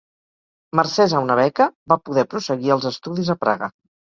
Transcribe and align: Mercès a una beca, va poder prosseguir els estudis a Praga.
Mercès 0.79 1.13
a 1.17 1.21
una 1.27 1.35
beca, 1.41 1.67
va 1.93 1.99
poder 2.09 2.27
prosseguir 2.35 2.75
els 2.79 2.91
estudis 2.95 3.35
a 3.37 3.41
Praga. 3.47 3.71